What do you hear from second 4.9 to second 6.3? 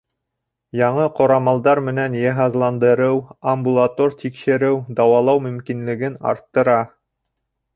дауалау мөмкинлеген